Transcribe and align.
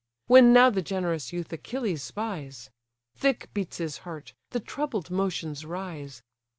When 0.25 0.51
now 0.51 0.71
the 0.71 0.81
generous 0.81 1.31
youth 1.31 1.53
Achilles 1.53 2.01
spies, 2.01 2.71
Thick 3.15 3.53
beats 3.53 3.77
his 3.77 3.99
heart, 3.99 4.33
the 4.49 4.59
troubled 4.59 5.11
motions 5.11 5.63
rise. 5.63 6.23